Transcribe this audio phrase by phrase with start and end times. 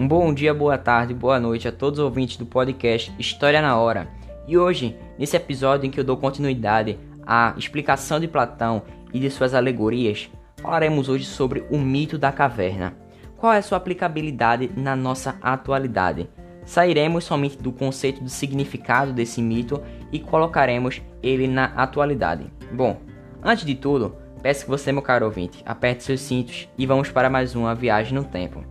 [0.00, 3.76] Um bom dia, boa tarde, boa noite a todos os ouvintes do podcast História na
[3.76, 4.08] Hora.
[4.48, 8.82] E hoje, nesse episódio em que eu dou continuidade à explicação de Platão
[9.12, 12.96] e de suas alegorias, falaremos hoje sobre o mito da caverna.
[13.36, 16.30] Qual é sua aplicabilidade na nossa atualidade?
[16.64, 22.50] Sairemos somente do conceito do significado desse mito e colocaremos ele na atualidade.
[22.72, 23.02] Bom,
[23.42, 27.28] antes de tudo, peço que você, meu caro ouvinte, aperte seus cintos e vamos para
[27.28, 28.64] mais uma viagem no tempo.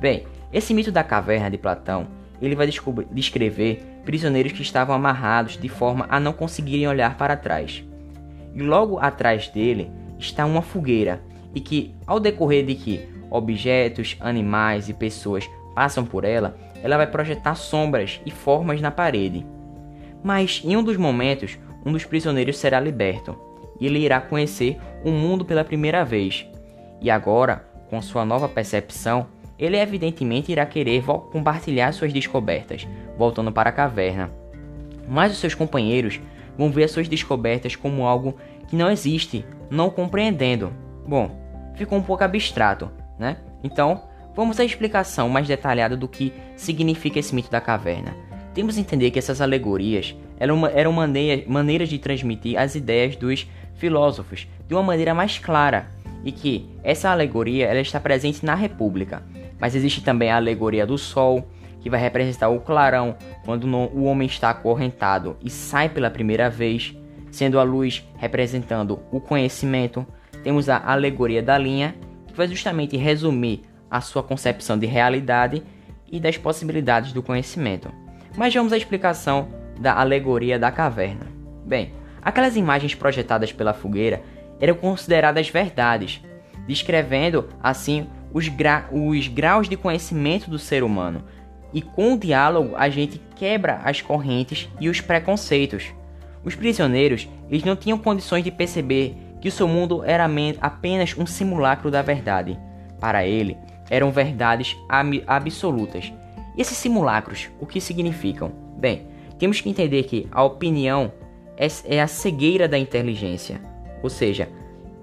[0.00, 2.06] Bem, esse mito da caverna de Platão,
[2.40, 2.68] ele vai
[3.10, 7.84] descrever prisioneiros que estavam amarrados de forma a não conseguirem olhar para trás.
[8.54, 11.22] E logo atrás dele está uma fogueira,
[11.54, 17.06] e que, ao decorrer de que objetos, animais e pessoas passam por ela, ela vai
[17.06, 19.46] projetar sombras e formas na parede.
[20.22, 23.36] Mas em um dos momentos, um dos prisioneiros será liberto,
[23.80, 26.46] e ele irá conhecer o mundo pela primeira vez.
[27.00, 29.26] E agora, com sua nova percepção,
[29.62, 32.84] ele evidentemente irá querer compartilhar suas descobertas,
[33.16, 34.28] voltando para a caverna.
[35.08, 36.18] Mas os seus companheiros
[36.58, 38.36] vão ver as suas descobertas como algo
[38.68, 40.72] que não existe, não compreendendo.
[41.06, 41.30] Bom,
[41.76, 43.36] ficou um pouco abstrato, né?
[43.62, 44.02] Então,
[44.34, 48.16] vamos à explicação mais detalhada do que significa esse mito da caverna.
[48.52, 53.46] Temos que entender que essas alegorias eram, eram maneira, maneiras de transmitir as ideias dos
[53.76, 55.86] filósofos de uma maneira mais clara,
[56.24, 59.22] e que essa alegoria ela está presente na República.
[59.62, 61.48] Mas existe também a alegoria do sol,
[61.80, 66.96] que vai representar o clarão quando o homem está acorrentado e sai pela primeira vez,
[67.30, 70.04] sendo a luz representando o conhecimento.
[70.42, 71.94] Temos a alegoria da linha,
[72.26, 75.62] que vai justamente resumir a sua concepção de realidade
[76.10, 77.88] e das possibilidades do conhecimento.
[78.36, 79.46] Mas vamos à explicação
[79.78, 81.28] da alegoria da caverna.
[81.64, 84.22] Bem, aquelas imagens projetadas pela fogueira
[84.58, 86.20] eram consideradas verdades,
[86.66, 91.24] descrevendo assim os, gra os graus de conhecimento do ser humano.
[91.72, 95.86] E com o diálogo a gente quebra as correntes e os preconceitos.
[96.44, 100.28] Os prisioneiros eles não tinham condições de perceber que o seu mundo era
[100.60, 102.58] apenas um simulacro da verdade.
[103.00, 103.56] Para ele,
[103.90, 104.76] eram verdades
[105.26, 106.12] absolutas.
[106.56, 108.52] E esses simulacros, o que significam?
[108.78, 109.06] Bem,
[109.38, 111.12] temos que entender que a opinião
[111.56, 113.60] é, é a cegueira da inteligência.
[114.02, 114.48] Ou seja,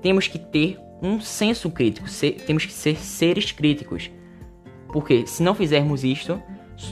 [0.01, 4.09] temos que ter um senso crítico, ser, temos que ser seres críticos.
[4.91, 6.41] Porque se não fizermos isto,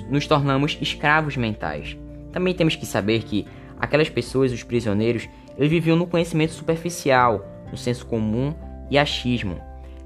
[0.10, 1.98] nos tornamos escravos mentais.
[2.32, 3.48] Também temos que saber que
[3.80, 8.54] aquelas pessoas, os prisioneiros, eles viviam no conhecimento superficial, no senso comum
[8.90, 9.60] e achismo.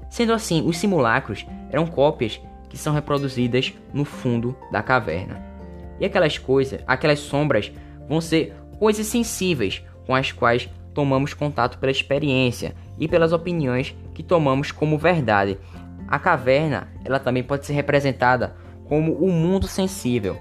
[0.08, 5.42] Sendo assim, os simulacros eram cópias que são reproduzidas no fundo da caverna.
[6.00, 7.70] E aquelas coisas, aquelas sombras,
[8.08, 14.22] vão ser coisas sensíveis com as quais tomamos contato pela experiência e pelas opiniões que
[14.22, 15.58] tomamos como verdade.
[16.06, 18.54] A caverna, ela também pode ser representada
[18.84, 20.38] como o mundo sensível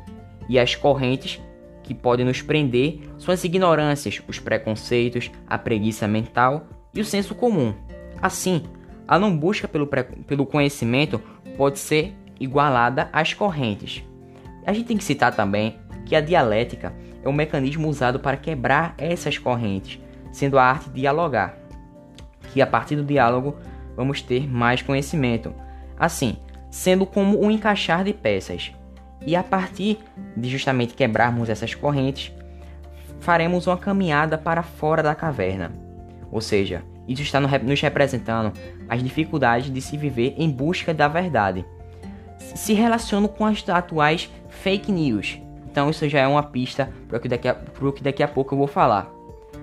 [0.48, 1.42] e as correntes
[1.82, 7.34] que podem nos prender são as ignorâncias, os preconceitos, a preguiça mental e o senso
[7.34, 7.74] comum.
[8.22, 8.62] Assim,
[9.08, 11.20] a não busca pelo, pelo conhecimento
[11.58, 14.04] pode ser igualada às correntes.
[14.68, 16.94] A gente tem que citar também que a dialética
[17.24, 20.00] é um mecanismo usado para quebrar essas correntes,
[20.32, 21.61] sendo a arte dialogar
[22.54, 23.56] que a partir do diálogo
[23.96, 25.54] vamos ter mais conhecimento.
[25.98, 26.38] Assim,
[26.70, 28.72] sendo como um encaixar de peças.
[29.26, 30.00] E a partir
[30.36, 32.32] de justamente quebrarmos essas correntes,
[33.20, 35.72] faremos uma caminhada para fora da caverna.
[36.32, 38.54] Ou seja, isso está nos representando
[38.90, 41.66] as dificuldades de se viver em busca da verdade.
[42.38, 45.40] Se relaciona com as atuais fake news.
[45.70, 48.54] Então isso já é uma pista para o que daqui a, que daqui a pouco
[48.54, 49.10] eu vou falar.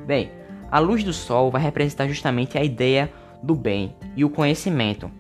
[0.06, 0.31] Bem,
[0.70, 3.10] a luz do sol vai representar justamente a ideia
[3.42, 5.10] do bem e o conhecimento.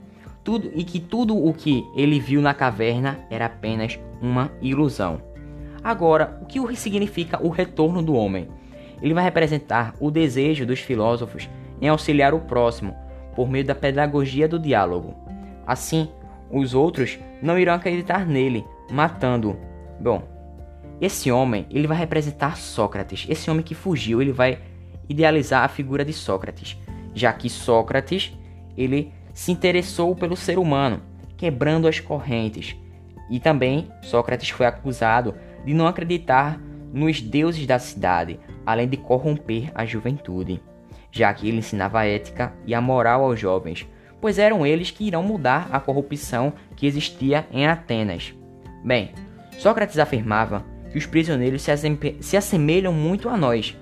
[0.44, 5.20] Tudo e que tudo o que ele viu na caverna era apenas uma ilusão.
[5.82, 8.48] Agora, o que significa o retorno do homem?
[9.00, 11.48] Ele vai representar o desejo dos filósofos
[11.80, 12.96] em auxiliar o próximo
[13.34, 15.14] por meio da pedagogia do diálogo.
[15.66, 16.08] Assim,
[16.50, 19.56] os outros não irão acreditar nele, matando-o.
[20.00, 20.22] Bom,
[21.00, 23.26] esse homem, ele vai representar Sócrates.
[23.28, 24.58] Esse homem que fugiu, ele vai
[25.08, 26.76] idealizar a figura de Sócrates,
[27.14, 28.32] já que Sócrates
[28.76, 31.00] ele se interessou pelo ser humano,
[31.36, 32.76] quebrando as correntes.
[33.30, 35.34] E também Sócrates foi acusado
[35.64, 36.60] de não acreditar
[36.92, 40.60] nos deuses da cidade, além de corromper a juventude,
[41.10, 43.86] já que ele ensinava a ética e a moral aos jovens,
[44.20, 48.34] pois eram eles que irão mudar a corrupção que existia em Atenas.
[48.84, 49.12] Bem,
[49.58, 51.64] Sócrates afirmava que os prisioneiros
[52.20, 53.76] se assemelham muito a nós,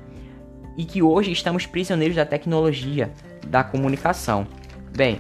[0.77, 3.13] e que hoje estamos prisioneiros da tecnologia
[3.47, 4.47] da comunicação.
[4.95, 5.19] Bem,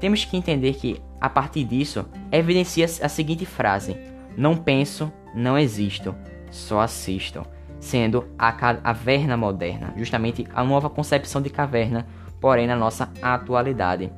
[0.00, 3.96] temos que entender que a partir disso, evidencia a seguinte frase:
[4.36, 6.14] Não penso, não existo,
[6.50, 7.44] só assisto.
[7.80, 12.06] Sendo a caverna moderna, justamente a nova concepção de caverna,
[12.40, 14.10] porém na nossa atualidade.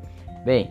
[0.47, 0.71] Bem,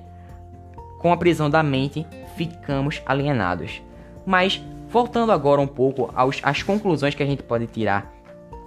[1.00, 2.06] com a prisão da mente,
[2.36, 3.80] ficamos alienados.
[4.26, 8.12] Mas, voltando agora um pouco às conclusões que a gente pode tirar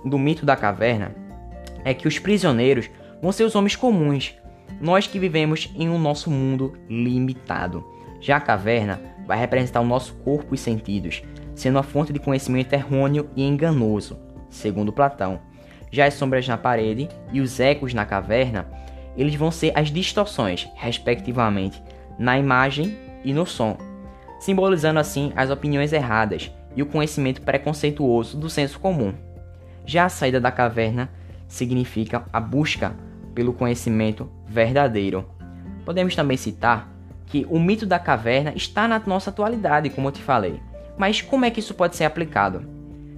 [0.04, 1.12] do mito da caverna,
[1.84, 2.90] é que os prisioneiros
[3.20, 4.34] vão ser os homens comuns,
[4.80, 7.84] nós que vivemos em um nosso mundo limitado.
[8.20, 11.22] Já a caverna vai representar o nosso corpo e sentidos,
[11.54, 14.18] sendo a fonte de conhecimento errôneo e enganoso,
[14.50, 15.40] segundo Platão.
[15.90, 18.66] Já as sombras na parede e os ecos na caverna,
[19.16, 21.82] eles vão ser as distorções, respectivamente,
[22.18, 23.76] na imagem e no som,
[24.40, 29.12] simbolizando assim as opiniões erradas e o conhecimento preconceituoso do senso comum.
[29.84, 31.10] Já a saída da caverna
[31.52, 32.96] significa a busca
[33.34, 35.26] pelo conhecimento verdadeiro.
[35.84, 36.90] Podemos também citar
[37.26, 40.60] que o mito da caverna está na nossa atualidade, como eu te falei.
[40.96, 42.64] Mas como é que isso pode ser aplicado?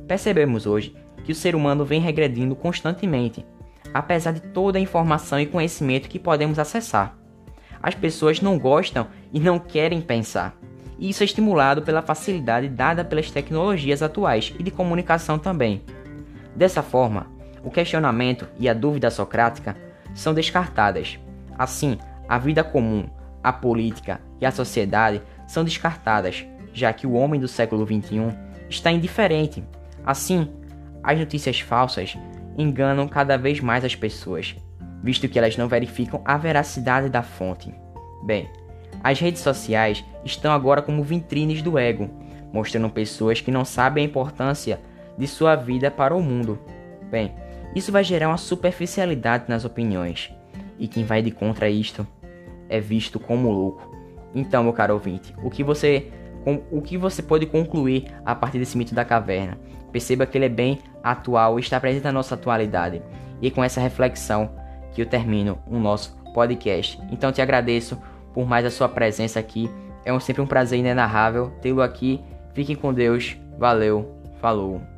[0.09, 3.47] Percebemos hoje que o ser humano vem regredindo constantemente,
[3.93, 7.17] apesar de toda a informação e conhecimento que podemos acessar.
[7.81, 10.57] As pessoas não gostam e não querem pensar.
[10.99, 15.83] E isso é estimulado pela facilidade dada pelas tecnologias atuais e de comunicação também.
[16.57, 17.34] Dessa forma,
[17.65, 19.77] o questionamento e a dúvida socrática
[20.15, 21.19] são descartadas.
[21.59, 23.09] Assim, a vida comum,
[23.43, 28.37] a política e a sociedade são descartadas, já que o homem do século XXI
[28.69, 29.65] está indiferente.
[30.05, 30.51] Assim,
[31.03, 32.17] as notícias falsas
[32.57, 34.55] enganam cada vez mais as pessoas,
[35.03, 37.75] visto que elas não verificam a veracidade da fonte.
[38.25, 38.49] Bem,
[39.03, 42.09] as redes sociais estão agora como vitrines do ego,
[42.53, 44.81] mostrando pessoas que não sabem a importância
[45.19, 46.59] de sua vida para o mundo.
[47.11, 47.35] Bem,
[47.75, 50.33] isso vai gerar uma superficialidade nas opiniões,
[50.79, 52.07] e quem vai de contra isto
[52.69, 53.95] é visto como louco.
[54.35, 56.11] Então, meu caro ouvinte, o que você
[56.71, 59.59] o que você pode concluir a partir desse mito da caverna?
[59.91, 63.01] Perceba que ele é bem atual está presente na nossa atualidade.
[63.41, 64.51] E é com essa reflexão
[64.93, 67.01] que eu termino o nosso podcast.
[67.11, 67.99] Então te agradeço
[68.33, 69.71] por mais a sua presença aqui.
[70.05, 72.21] É sempre um prazer inenarrável tê-lo aqui.
[72.53, 73.37] Fiquem com Deus.
[73.59, 74.15] Valeu.
[74.41, 74.94] Falou.